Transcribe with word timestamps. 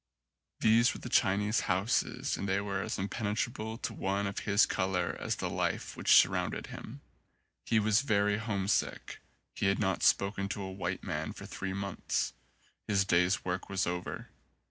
These 0.61 0.95
were 0.95 0.99
the 0.99 1.09
Chinese 1.09 1.59
houses 1.69 2.35
and 2.35 2.49
they 2.49 2.59
were 2.59 2.81
as 2.81 2.97
impene 2.97 3.35
trable 3.35 3.79
to 3.83 3.93
one 3.93 4.25
of 4.25 4.39
his 4.49 4.65
colour 4.65 5.15
as 5.19 5.35
the 5.35 5.47
life 5.47 5.95
which 5.95 6.13
sur 6.15 6.29
rounded 6.29 6.65
him. 6.73 7.01
He 7.67 7.77
was 7.77 8.01
very 8.01 8.39
homesick. 8.39 9.19
He 9.53 9.67
had 9.67 9.77
not 9.77 10.01
spoken 10.01 10.49
to 10.49 10.61
a 10.63 10.71
white 10.71 11.03
man 11.03 11.33
for 11.33 11.45
three 11.45 11.73
months. 11.73 12.33
His 12.87 13.05
day's 13.05 13.45
work 13.45 13.69
was 13.69 13.85
over. 13.85 14.29